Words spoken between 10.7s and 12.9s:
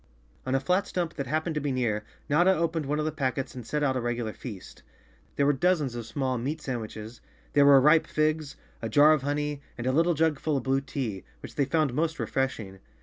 tea, which they found most refreshing.